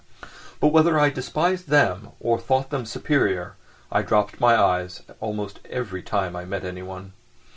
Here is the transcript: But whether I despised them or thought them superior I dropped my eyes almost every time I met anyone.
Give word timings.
But 0.59 0.69
whether 0.69 0.97
I 0.99 1.11
despised 1.11 1.67
them 1.69 2.09
or 2.19 2.39
thought 2.39 2.71
them 2.71 2.87
superior 2.87 3.55
I 3.91 4.01
dropped 4.01 4.39
my 4.41 4.55
eyes 4.59 5.03
almost 5.19 5.59
every 5.69 6.01
time 6.01 6.35
I 6.35 6.43
met 6.43 6.65
anyone. 6.65 7.13